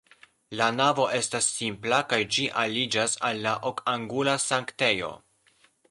[0.59, 5.17] La navo estas simpla kaj ĝi aliĝas al la okangula sanktejo.